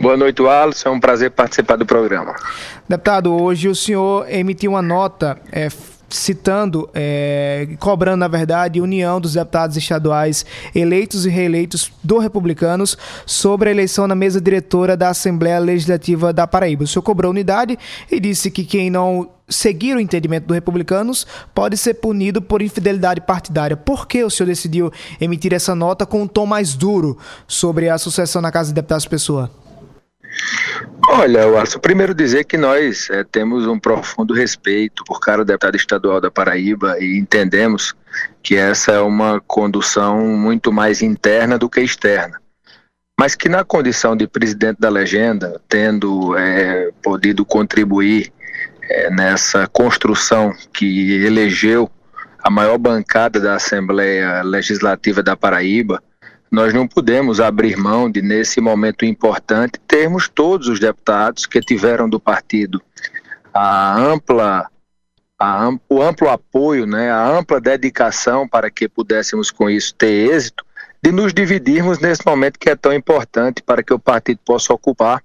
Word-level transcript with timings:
Boa 0.00 0.16
noite, 0.16 0.40
Alisson. 0.46 0.88
É 0.88 0.92
um 0.92 1.00
prazer 1.00 1.30
participar 1.30 1.76
do 1.76 1.84
programa. 1.84 2.34
Deputado, 2.88 3.34
hoje 3.34 3.68
o 3.68 3.74
senhor 3.74 4.26
emitiu 4.30 4.72
uma 4.72 4.82
nota 4.82 5.36
é, 5.50 5.68
citando, 6.08 6.88
é, 6.94 7.68
cobrando, 7.78 8.18
na 8.18 8.28
verdade, 8.28 8.80
união 8.80 9.20
dos 9.20 9.34
deputados 9.34 9.76
estaduais 9.76 10.46
eleitos 10.74 11.26
e 11.26 11.28
reeleitos 11.28 11.92
do 12.02 12.18
Republicanos 12.18 12.96
sobre 13.26 13.68
a 13.68 13.72
eleição 13.72 14.06
na 14.06 14.14
mesa 14.14 14.40
diretora 14.40 14.96
da 14.96 15.08
Assembleia 15.08 15.58
Legislativa 15.58 16.32
da 16.32 16.46
Paraíba. 16.46 16.84
O 16.84 16.86
senhor 16.86 17.02
cobrou 17.02 17.30
unidade 17.30 17.76
e 18.10 18.20
disse 18.20 18.50
que 18.50 18.64
quem 18.64 18.90
não 18.90 19.28
seguir 19.48 19.96
o 19.96 20.00
entendimento 20.00 20.46
do 20.46 20.54
Republicanos 20.54 21.26
pode 21.54 21.76
ser 21.76 21.94
punido 21.94 22.40
por 22.40 22.62
infidelidade 22.62 23.20
partidária. 23.20 23.76
Por 23.76 24.06
que 24.06 24.22
o 24.22 24.30
senhor 24.30 24.46
decidiu 24.46 24.92
emitir 25.20 25.52
essa 25.52 25.74
nota 25.74 26.06
com 26.06 26.22
um 26.22 26.26
tom 26.26 26.46
mais 26.46 26.74
duro 26.74 27.18
sobre 27.46 27.88
a 27.88 27.98
sucessão 27.98 28.40
na 28.40 28.52
Casa 28.52 28.68
de 28.68 28.74
Deputados 28.74 29.06
Pessoa? 29.06 29.50
Olha, 31.08 31.48
Watson, 31.50 31.78
primeiro 31.78 32.14
dizer 32.14 32.44
que 32.44 32.56
nós 32.56 33.08
é, 33.10 33.24
temos 33.24 33.66
um 33.66 33.78
profundo 33.78 34.34
respeito 34.34 35.02
por 35.04 35.20
cara 35.20 35.44
deputado 35.44 35.76
estadual 35.76 36.20
da 36.20 36.30
Paraíba 36.30 36.96
e 37.00 37.18
entendemos 37.18 37.94
que 38.42 38.56
essa 38.56 38.92
é 38.92 39.00
uma 39.00 39.40
condução 39.40 40.26
muito 40.26 40.72
mais 40.72 41.02
interna 41.02 41.58
do 41.58 41.68
que 41.68 41.80
externa. 41.80 42.40
Mas 43.18 43.34
que 43.34 43.48
na 43.48 43.64
condição 43.64 44.16
de 44.16 44.28
presidente 44.28 44.78
da 44.78 44.88
legenda, 44.88 45.60
tendo 45.68 46.36
é, 46.36 46.90
podido 47.02 47.44
contribuir 47.44 48.32
é, 48.82 49.10
nessa 49.10 49.66
construção 49.66 50.52
que 50.72 51.24
elegeu 51.24 51.90
a 52.42 52.50
maior 52.50 52.78
bancada 52.78 53.40
da 53.40 53.56
Assembleia 53.56 54.42
Legislativa 54.42 55.22
da 55.22 55.36
Paraíba, 55.36 56.02
nós 56.50 56.72
não 56.72 56.86
podemos 56.86 57.40
abrir 57.40 57.76
mão 57.76 58.10
de, 58.10 58.22
nesse 58.22 58.60
momento 58.60 59.04
importante, 59.04 59.78
termos 59.86 60.28
todos 60.28 60.68
os 60.68 60.80
deputados 60.80 61.46
que 61.46 61.60
tiveram 61.60 62.08
do 62.08 62.18
partido 62.18 62.82
a 63.52 63.96
ampla, 63.96 64.70
a, 65.38 65.70
o 65.88 66.02
amplo 66.02 66.28
apoio, 66.28 66.86
né, 66.86 67.10
a 67.10 67.26
ampla 67.26 67.60
dedicação 67.60 68.46
para 68.48 68.70
que 68.70 68.88
pudéssemos 68.88 69.50
com 69.50 69.68
isso 69.68 69.94
ter 69.94 70.30
êxito, 70.30 70.64
de 71.02 71.12
nos 71.12 71.32
dividirmos 71.32 71.98
nesse 71.98 72.24
momento 72.26 72.58
que 72.58 72.70
é 72.70 72.76
tão 72.76 72.92
importante 72.92 73.62
para 73.62 73.82
que 73.82 73.92
o 73.92 73.98
partido 73.98 74.40
possa 74.44 74.72
ocupar 74.72 75.22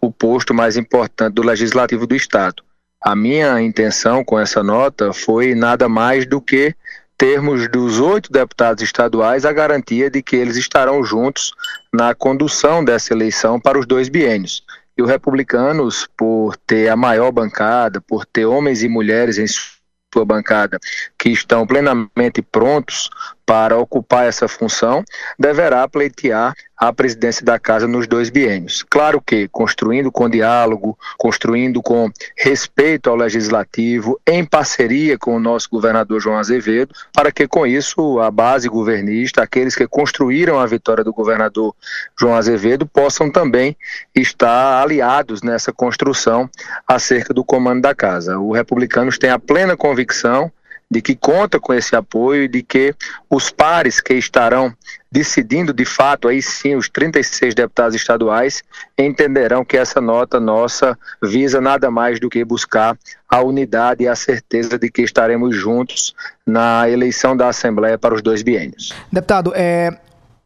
o 0.00 0.12
posto 0.12 0.52
mais 0.52 0.76
importante 0.76 1.34
do 1.34 1.42
Legislativo 1.42 2.06
do 2.06 2.14
Estado. 2.14 2.62
A 3.00 3.14
minha 3.14 3.60
intenção 3.60 4.24
com 4.24 4.38
essa 4.38 4.62
nota 4.62 5.12
foi 5.12 5.54
nada 5.54 5.88
mais 5.88 6.26
do 6.26 6.40
que 6.40 6.74
termos 7.18 7.68
dos 7.68 7.98
oito 7.98 8.30
deputados 8.30 8.82
estaduais 8.82 9.44
a 9.44 9.52
garantia 9.52 10.10
de 10.10 10.22
que 10.22 10.36
eles 10.36 10.56
estarão 10.56 11.02
juntos 11.02 11.52
na 11.92 12.14
condução 12.14 12.84
dessa 12.84 13.12
eleição 13.12 13.58
para 13.58 13.78
os 13.78 13.86
dois 13.86 14.08
biênios. 14.08 14.62
E 14.96 15.02
os 15.02 15.08
republicanos, 15.08 16.08
por 16.16 16.56
ter 16.56 16.88
a 16.88 16.96
maior 16.96 17.30
bancada, 17.30 18.00
por 18.00 18.24
ter 18.24 18.46
homens 18.46 18.82
e 18.82 18.88
mulheres 18.88 19.38
em 19.38 19.46
sua 19.46 20.24
bancada 20.24 20.78
que 21.18 21.28
estão 21.28 21.66
plenamente 21.66 22.40
prontos 22.40 23.10
para 23.46 23.78
ocupar 23.78 24.26
essa 24.26 24.48
função, 24.48 25.04
deverá 25.38 25.86
pleitear 25.86 26.52
a 26.76 26.92
presidência 26.92 27.44
da 27.44 27.58
casa 27.58 27.88
nos 27.88 28.06
dois 28.06 28.28
biênios. 28.28 28.82
Claro 28.82 29.20
que 29.20 29.48
construindo 29.48 30.12
com 30.12 30.28
diálogo, 30.28 30.98
construindo 31.16 31.80
com 31.80 32.10
respeito 32.36 33.08
ao 33.08 33.16
legislativo, 33.16 34.20
em 34.26 34.44
parceria 34.44 35.16
com 35.16 35.34
o 35.34 35.40
nosso 35.40 35.70
governador 35.70 36.20
João 36.20 36.36
Azevedo, 36.36 36.92
para 37.14 37.32
que 37.32 37.48
com 37.48 37.66
isso 37.66 38.20
a 38.20 38.30
base 38.30 38.68
governista, 38.68 39.42
aqueles 39.42 39.74
que 39.74 39.86
construíram 39.86 40.58
a 40.58 40.66
vitória 40.66 41.02
do 41.02 41.12
governador 41.12 41.74
João 42.18 42.34
Azevedo, 42.34 42.84
possam 42.86 43.30
também 43.30 43.76
estar 44.14 44.82
aliados 44.82 45.42
nessa 45.42 45.72
construção 45.72 46.50
acerca 46.86 47.32
do 47.32 47.44
comando 47.44 47.82
da 47.82 47.94
casa. 47.94 48.38
Os 48.38 48.54
republicanos 48.54 49.18
têm 49.18 49.30
a 49.30 49.38
plena 49.38 49.76
convicção 49.76 50.52
de 50.90 51.02
que 51.02 51.16
conta 51.16 51.58
com 51.58 51.74
esse 51.74 51.96
apoio 51.96 52.44
e 52.44 52.48
de 52.48 52.62
que 52.62 52.94
os 53.28 53.50
pares 53.50 54.00
que 54.00 54.14
estarão 54.14 54.72
decidindo 55.10 55.72
de 55.72 55.84
fato, 55.84 56.28
aí 56.28 56.42
sim, 56.42 56.76
os 56.76 56.88
36 56.88 57.54
deputados 57.54 57.94
estaduais 57.94 58.62
entenderão 58.98 59.64
que 59.64 59.76
essa 59.76 60.00
nota 60.00 60.38
nossa 60.38 60.96
visa 61.22 61.60
nada 61.60 61.90
mais 61.90 62.20
do 62.20 62.28
que 62.28 62.44
buscar 62.44 62.96
a 63.28 63.40
unidade 63.40 64.04
e 64.04 64.08
a 64.08 64.14
certeza 64.14 64.78
de 64.78 64.90
que 64.90 65.02
estaremos 65.02 65.56
juntos 65.56 66.14
na 66.46 66.88
eleição 66.88 67.36
da 67.36 67.48
Assembleia 67.48 67.98
para 67.98 68.14
os 68.14 68.22
dois 68.22 68.42
biênios. 68.42 68.92
Deputado, 69.10 69.52
é, 69.56 69.98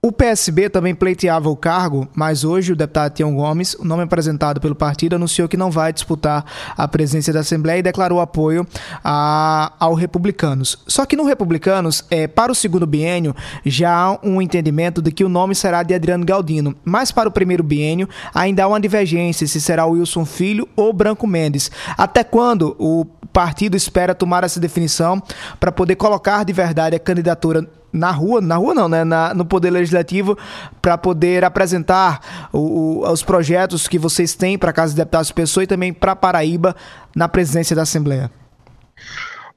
o 0.03 0.11
PSB 0.11 0.71
também 0.71 0.95
pleiteava 0.95 1.51
o 1.51 1.57
cargo, 1.57 2.09
mas 2.15 2.43
hoje 2.43 2.73
o 2.73 2.77
deputado 2.77 3.13
Tião 3.13 3.35
Gomes, 3.35 3.75
o 3.75 3.85
nome 3.85 4.03
apresentado 4.03 4.59
pelo 4.59 4.75
partido, 4.75 5.15
anunciou 5.15 5.47
que 5.47 5.59
não 5.59 5.71
vai 5.71 5.93
disputar 5.93 6.43
a 6.75 6.89
presidência 6.89 7.35
da 7.35 7.41
Assembleia 7.41 7.81
e 7.81 7.83
declarou 7.83 8.19
apoio 8.19 8.67
a, 9.05 9.75
ao 9.79 9.93
Republicanos. 9.93 10.79
Só 10.87 11.05
que 11.05 11.17
no 11.17 11.25
Republicanos, 11.25 12.03
é, 12.11 12.27
para 12.27 12.51
o 12.51 12.55
segundo 12.55 12.87
biênio, 12.87 13.37
já 13.67 13.95
há 13.95 14.19
um 14.27 14.41
entendimento 14.41 15.03
de 15.03 15.13
que 15.13 15.23
o 15.23 15.29
nome 15.29 15.55
será 15.55 15.83
de 15.83 15.93
Adriano 15.93 16.25
Galdino, 16.25 16.75
mas 16.83 17.13
para 17.13 17.29
o 17.29 17.33
primeiro 17.33 17.63
biênio 17.63 18.09
ainda 18.35 18.65
há 18.65 18.69
uma 18.69 18.81
divergência 18.81 19.47
se 19.47 19.61
será 19.61 19.85
Wilson 19.85 20.25
Filho 20.25 20.67
ou 20.75 20.95
Branco 20.95 21.27
Mendes. 21.27 21.71
Até 21.99 22.25
quando 22.25 22.75
o 22.79 23.05
partido 23.35 23.77
espera 23.77 24.15
tomar 24.15 24.45
essa 24.45 24.59
definição 24.59 25.23
para 25.59 25.71
poder 25.71 25.97
colocar 25.97 26.43
de 26.43 26.55
verdade 26.55 26.97
a 26.97 26.99
candidatura 26.99 27.69
na 27.93 28.11
rua, 28.11 28.41
na 28.41 28.57
rua 28.57 28.75
não, 28.75 28.89
né? 28.89 29.05
Na, 29.05 29.35
no 29.35 29.45
Poder 29.45 29.71
Legislativo, 29.71 30.37
para 30.81 30.97
poder 30.97 31.45
apresentar 31.45 32.49
o, 32.53 33.03
o, 33.03 33.11
os 33.11 33.23
projetos 33.23 33.89
que 33.89 33.99
vocês 33.99 34.35
têm 34.35 34.59
para 34.59 34.71
a 34.71 34.73
Casa 34.73 34.93
de 34.93 34.99
Deputados 34.99 35.33
Pessoa 35.33 35.65
e 35.65 35.67
também 35.67 35.93
para 35.93 36.15
Paraíba 36.17 36.75
na 37.15 37.29
presidência 37.29 37.75
da 37.75 37.83
Assembleia? 37.83 38.31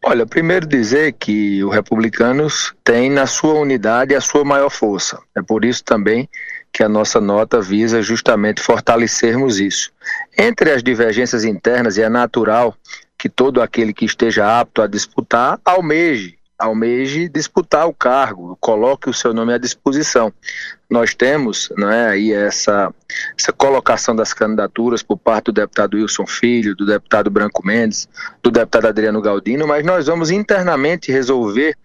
Olha, 0.05 0.25
primeiro 0.25 0.67
dizer 0.67 1.13
que 1.13 1.63
os 1.63 1.73
republicanos 1.73 2.73
têm 2.83 3.09
na 3.09 3.25
sua 3.25 3.53
unidade 3.53 4.13
a 4.13 4.19
sua 4.19 4.43
maior 4.43 4.69
força. 4.69 5.17
É 5.33 5.41
por 5.41 5.63
isso 5.63 5.81
também 5.81 6.27
que 6.73 6.83
a 6.83 6.89
nossa 6.89 7.21
nota 7.21 7.61
visa 7.61 8.01
justamente 8.01 8.61
fortalecermos 8.61 9.59
isso. 9.59 9.91
Entre 10.37 10.71
as 10.71 10.83
divergências 10.83 11.45
internas, 11.45 11.97
é 11.97 12.09
natural 12.09 12.75
que 13.17 13.29
todo 13.29 13.61
aquele 13.61 13.93
que 13.93 14.03
esteja 14.03 14.59
apto 14.59 14.81
a 14.81 14.87
disputar 14.87 15.57
almeje 15.63 16.37
almeje 16.63 17.27
disputar 17.27 17.87
o 17.87 17.93
cargo, 17.93 18.57
coloque 18.59 19.09
o 19.09 19.13
seu 19.13 19.33
nome 19.33 19.53
à 19.53 19.57
disposição. 19.57 20.31
Nós 20.89 21.13
temos 21.13 21.69
né, 21.77 22.07
aí 22.07 22.31
essa, 22.31 22.93
essa 23.37 23.51
colocação 23.51 24.15
das 24.15 24.33
candidaturas 24.33 25.03
por 25.03 25.17
parte 25.17 25.45
do 25.45 25.53
deputado 25.53 25.95
Wilson 25.95 26.25
Filho, 26.25 26.75
do 26.75 26.85
deputado 26.85 27.29
Branco 27.29 27.65
Mendes, 27.65 28.07
do 28.41 28.49
deputado 28.49 28.87
Adriano 28.87 29.21
Galdino, 29.21 29.67
mas 29.67 29.85
nós 29.85 30.07
vamos 30.07 30.31
internamente 30.31 31.11
resolver 31.11 31.75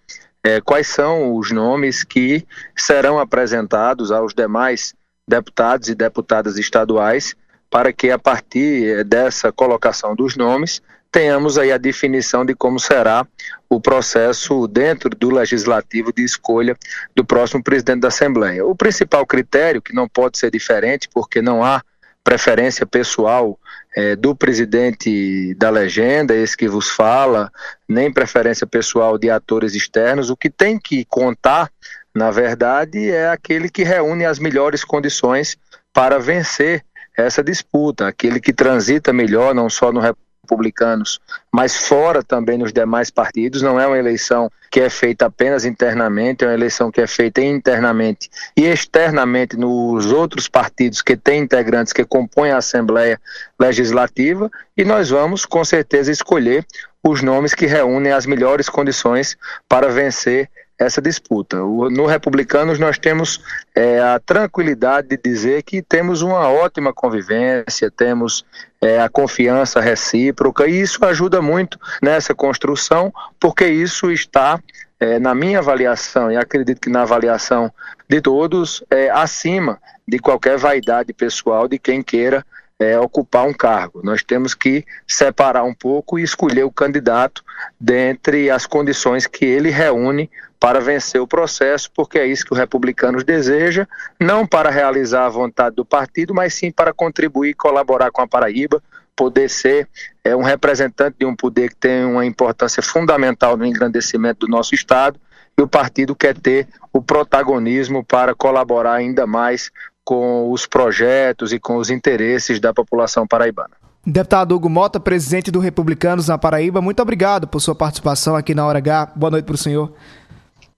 é, 0.43 0.61
quais 0.61 0.87
são 0.87 1.35
os 1.35 1.51
nomes 1.51 2.03
que 2.03 2.45
serão 2.75 3.19
apresentados 3.19 4.11
aos 4.11 4.33
demais 4.33 4.93
deputados 5.27 5.89
e 5.89 5.95
deputadas 5.95 6.57
estaduais 6.57 7.35
para 7.69 7.91
que 7.91 8.09
a 8.09 8.17
partir 8.17 9.03
dessa 9.03 9.51
colocação 9.51 10.15
dos 10.15 10.37
nomes 10.37 10.81
tenhamos 11.11 11.57
aí 11.57 11.71
a 11.71 11.77
definição 11.77 12.45
de 12.45 12.53
como 12.53 12.79
será 12.79 13.25
o 13.69 13.79
processo 13.79 14.67
dentro 14.67 15.09
do 15.09 15.29
legislativo 15.29 16.11
de 16.13 16.23
escolha 16.23 16.75
do 17.15 17.23
próximo 17.25 17.63
presidente 17.63 18.01
da 18.01 18.07
Assembleia. 18.07 18.65
O 18.65 18.75
principal 18.75 19.25
critério, 19.25 19.81
que 19.81 19.93
não 19.93 20.07
pode 20.07 20.37
ser 20.37 20.51
diferente, 20.51 21.09
porque 21.13 21.41
não 21.41 21.63
há 21.63 21.83
preferência 22.23 22.85
pessoal 22.85 23.57
é, 23.95 24.15
do 24.15 24.35
presidente 24.35 25.55
da 25.55 25.69
legenda, 25.69 26.35
esse 26.35 26.55
que 26.55 26.67
vos 26.67 26.89
fala, 26.89 27.51
nem 27.87 28.11
preferência 28.11 28.67
pessoal 28.67 29.17
de 29.17 29.29
atores 29.29 29.73
externos, 29.73 30.29
o 30.29 30.37
que 30.37 30.49
tem 30.49 30.77
que 30.77 31.05
contar, 31.05 31.71
na 32.13 32.29
verdade, 32.29 33.09
é 33.09 33.29
aquele 33.29 33.69
que 33.69 33.83
reúne 33.83 34.25
as 34.25 34.37
melhores 34.37 34.83
condições 34.83 35.57
para 35.93 36.19
vencer 36.19 36.83
essa 37.17 37.43
disputa, 37.43 38.07
aquele 38.07 38.39
que 38.39 38.53
transita 38.53 39.11
melhor, 39.11 39.53
não 39.55 39.69
só 39.69 39.91
no 39.91 39.99
republicanos, 40.49 41.19
mas 41.51 41.75
fora 41.75 42.23
também 42.23 42.57
nos 42.57 42.73
demais 42.73 43.11
partidos. 43.11 43.61
Não 43.61 43.79
é 43.79 43.85
uma 43.85 43.97
eleição 43.97 44.51
que 44.71 44.79
é 44.79 44.89
feita 44.89 45.27
apenas 45.27 45.65
internamente, 45.65 46.43
é 46.43 46.47
uma 46.47 46.53
eleição 46.53 46.91
que 46.91 47.01
é 47.01 47.07
feita 47.07 47.41
internamente 47.41 48.29
e 48.57 48.65
externamente 48.65 49.55
nos 49.55 50.11
outros 50.11 50.47
partidos 50.47 51.01
que 51.01 51.15
têm 51.15 51.41
integrantes 51.41 51.93
que 51.93 52.03
compõem 52.03 52.51
a 52.51 52.57
Assembleia 52.57 53.19
Legislativa. 53.59 54.49
E 54.75 54.83
nós 54.83 55.09
vamos, 55.09 55.45
com 55.45 55.63
certeza, 55.63 56.11
escolher 56.11 56.65
os 57.03 57.21
nomes 57.21 57.53
que 57.53 57.65
reúnem 57.65 58.11
as 58.11 58.25
melhores 58.25 58.67
condições 58.67 59.37
para 59.67 59.89
vencer 59.89 60.49
essa 60.79 61.01
disputa. 61.01 61.57
no 61.57 62.05
Republicanos 62.05 62.79
nós 62.79 62.97
temos 62.97 63.43
é, 63.75 63.99
a 63.99 64.17
tranquilidade 64.17 65.09
de 65.09 65.17
dizer 65.17 65.61
que 65.63 65.81
temos 65.81 66.21
uma 66.21 66.47
ótima 66.49 66.93
convivência, 66.93 67.91
temos 67.91 68.45
é, 68.81 69.01
a 69.01 69.09
confiança 69.09 69.81
recíproca 69.81 70.65
e 70.65 70.79
isso 70.79 71.03
ajuda 71.03 71.41
muito 71.41 71.77
nessa 72.01 72.33
construção, 72.33 73.13
porque 73.37 73.67
isso 73.67 74.09
está 74.09 74.57
é, 74.99 75.19
na 75.19 75.35
minha 75.35 75.59
avaliação, 75.59 76.31
e 76.31 76.37
acredito 76.37 76.81
que 76.81 76.89
na 76.89 77.01
avaliação 77.01 77.71
de 78.09 78.21
todos, 78.21 78.83
é 78.89 79.09
acima 79.09 79.77
de 80.07 80.17
qualquer 80.17 80.57
vaidade 80.57 81.13
pessoal 81.13 81.67
de 81.67 81.77
quem 81.77 82.01
queira 82.01 82.45
é, 82.79 82.97
ocupar 82.97 83.45
um 83.45 83.53
cargo. 83.53 84.01
Nós 84.03 84.23
temos 84.23 84.55
que 84.55 84.85
separar 85.05 85.63
um 85.63 85.73
pouco 85.73 86.17
e 86.17 86.23
escolher 86.23 86.63
o 86.63 86.71
candidato 86.71 87.43
dentre 87.79 88.49
as 88.49 88.65
condições 88.65 89.27
que 89.27 89.43
ele 89.43 89.69
reúne 89.69 90.31
para 90.59 90.79
vencer 90.79 91.21
o 91.21 91.27
processo, 91.27 91.89
porque 91.93 92.17
é 92.17 92.25
isso 92.25 92.45
que 92.45 92.53
o 92.53 92.55
republicanos 92.55 93.23
deseja, 93.23 93.87
não 94.19 94.45
para 94.45 94.69
realizar 94.69 95.25
a 95.25 95.29
vontade 95.29 95.75
do 95.75 95.85
partido, 95.85 96.33
mas 96.33 96.53
sim 96.53 96.71
para 96.71 96.93
contribuir 96.93 97.51
e 97.51 97.53
colaborar 97.53 98.11
com 98.11 98.21
a 98.21 98.27
Paraíba, 98.27 98.81
poder 99.15 99.49
ser 99.49 99.87
é, 100.23 100.35
um 100.35 100.41
representante 100.41 101.17
de 101.19 101.25
um 101.25 101.35
poder 101.35 101.69
que 101.69 101.75
tem 101.75 102.05
uma 102.05 102.25
importância 102.25 102.81
fundamental 102.81 103.57
no 103.57 103.65
engrandecimento 103.65 104.45
do 104.45 104.51
nosso 104.51 104.73
Estado, 104.73 105.19
e 105.57 105.61
o 105.61 105.67
partido 105.67 106.15
quer 106.15 106.37
ter 106.37 106.67
o 106.93 107.01
protagonismo 107.01 108.03
para 108.03 108.33
colaborar 108.33 108.93
ainda 108.93 109.27
mais 109.27 109.71
com 110.03 110.51
os 110.51 110.65
projetos 110.65 111.53
e 111.53 111.59
com 111.59 111.77
os 111.77 111.89
interesses 111.89 112.59
da 112.59 112.73
população 112.73 113.27
paraibana. 113.27 113.71
Deputado 114.05 114.55
Hugo 114.55 114.69
Mota, 114.69 114.99
presidente 114.99 115.51
do 115.51 115.59
Republicanos 115.59 116.27
na 116.27 116.37
Paraíba, 116.37 116.81
muito 116.81 117.01
obrigado 117.01 117.47
por 117.47 117.59
sua 117.59 117.75
participação 117.75 118.35
aqui 118.35 118.55
na 118.55 118.65
Hora 118.65 118.79
H. 118.79 119.11
Boa 119.15 119.29
noite 119.29 119.45
para 119.45 119.55
o 119.55 119.57
senhor. 119.57 119.93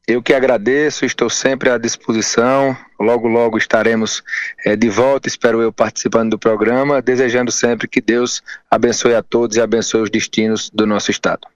Eu 0.07 0.21
que 0.21 0.33
agradeço, 0.33 1.05
estou 1.05 1.29
sempre 1.29 1.69
à 1.69 1.77
disposição. 1.77 2.75
Logo, 2.99 3.27
logo 3.27 3.57
estaremos 3.57 4.23
é, 4.65 4.75
de 4.75 4.89
volta, 4.89 5.27
espero 5.27 5.61
eu 5.61 5.71
participando 5.71 6.31
do 6.31 6.39
programa, 6.39 7.01
desejando 7.01 7.51
sempre 7.51 7.87
que 7.87 8.01
Deus 8.01 8.41
abençoe 8.69 9.15
a 9.15 9.23
todos 9.23 9.55
e 9.55 9.61
abençoe 9.61 10.01
os 10.01 10.09
destinos 10.09 10.69
do 10.73 10.85
nosso 10.85 11.11
Estado. 11.11 11.47